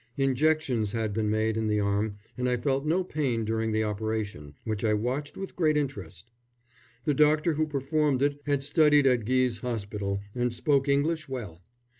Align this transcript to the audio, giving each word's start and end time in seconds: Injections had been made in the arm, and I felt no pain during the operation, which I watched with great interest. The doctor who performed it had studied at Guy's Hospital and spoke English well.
Injections 0.17 0.93
had 0.93 1.13
been 1.13 1.29
made 1.29 1.55
in 1.57 1.67
the 1.67 1.79
arm, 1.79 2.17
and 2.35 2.49
I 2.49 2.57
felt 2.57 2.87
no 2.87 3.03
pain 3.03 3.45
during 3.45 3.71
the 3.71 3.83
operation, 3.83 4.55
which 4.63 4.83
I 4.83 4.95
watched 4.95 5.37
with 5.37 5.55
great 5.55 5.77
interest. 5.77 6.31
The 7.05 7.13
doctor 7.13 7.53
who 7.53 7.67
performed 7.67 8.23
it 8.23 8.41
had 8.47 8.63
studied 8.63 9.05
at 9.05 9.25
Guy's 9.25 9.59
Hospital 9.59 10.19
and 10.33 10.51
spoke 10.51 10.87
English 10.89 11.29
well. 11.29 11.61